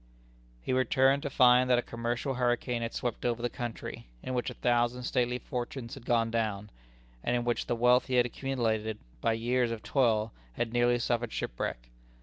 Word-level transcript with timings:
He 0.63 0.73
returned 0.73 1.21
to 1.21 1.29
find 1.29 1.69
that 1.69 1.77
a 1.77 1.83
commercial 1.83 2.33
hurricane 2.33 2.81
had 2.81 2.95
swept 2.95 3.23
over 3.23 3.43
the 3.43 3.51
country, 3.51 4.07
in 4.23 4.33
which 4.33 4.49
a 4.49 4.55
thousand 4.55 5.03
stately 5.03 5.37
fortunes 5.37 5.93
had 5.93 6.07
gone 6.07 6.31
down, 6.31 6.71
and 7.23 7.35
in 7.35 7.43
which 7.43 7.67
the 7.67 7.75
wealth 7.75 8.07
he 8.07 8.15
had 8.15 8.25
accumulated 8.25 8.97
by 9.21 9.33
years 9.33 9.69
of 9.69 9.83
toil 9.83 10.31
had 10.53 10.73
nearly 10.73 10.97
suffered 10.97 11.31
shipwreck. 11.31 11.77